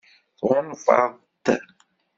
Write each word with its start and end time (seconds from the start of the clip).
Tɣunfaḍ-t? 0.39 1.45